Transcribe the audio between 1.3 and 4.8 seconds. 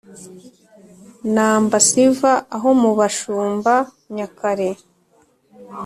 numbersva aho mu bashumba-nyakare